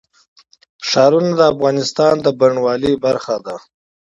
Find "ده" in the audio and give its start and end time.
3.45-3.55